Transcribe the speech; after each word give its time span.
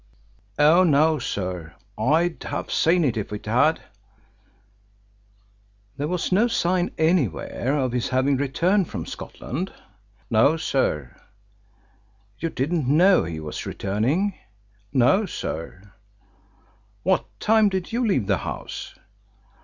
"Oh, 0.57 0.83
no, 0.83 1.19
sir. 1.19 1.75
I'd 1.95 2.41
have 2.45 2.71
seen 2.71 3.03
it 3.05 3.17
if 3.17 3.31
it 3.31 3.45
had." 3.45 3.81
"There 5.95 6.07
was 6.07 6.31
no 6.31 6.47
sign 6.47 6.89
anywhere 6.97 7.77
of 7.77 7.91
his 7.91 8.09
having 8.09 8.37
returned 8.37 8.89
from 8.89 9.05
Scotland?" 9.05 9.71
"No, 10.27 10.57
sir." 10.57 11.15
"You 12.39 12.49
didn't 12.49 12.87
know 12.87 13.25
he 13.25 13.39
was 13.39 13.67
returning?" 13.67 14.33
"No, 14.91 15.27
sir." 15.27 15.93
"What 17.03 17.27
time 17.39 17.69
did 17.69 17.91
you 17.93 18.03
leave 18.03 18.25
the 18.25 18.37
house?" 18.39 18.95